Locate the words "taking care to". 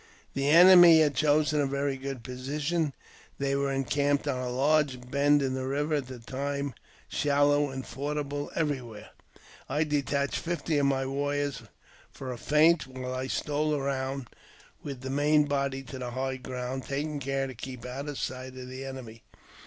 16.85-17.53